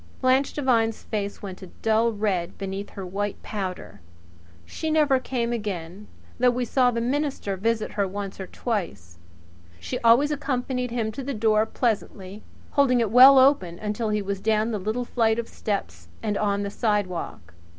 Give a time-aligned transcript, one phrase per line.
[0.19, 4.01] Blanche Devine's face went a dull red beneath her white powder.
[4.65, 6.07] She never came again
[6.39, 9.19] though we saw the minister visit her once or twice.
[9.79, 12.41] She always accompanied him to the door pleasantly,
[12.71, 16.63] holding it well open until he was down the little flight of steps and on
[16.63, 17.53] the sidewalk.